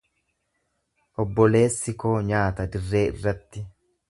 [1.25, 3.67] Obboleessi koo nyaata dirree irratti.